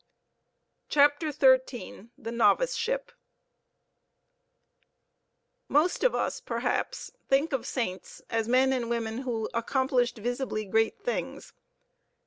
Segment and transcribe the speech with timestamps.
[0.89, 3.11] CHAPTER XIII THE NOVICESHIP
[5.67, 10.65] Most of us, perhaps, think of the saints as men and women who accomplished visibly
[10.65, 11.53] great things.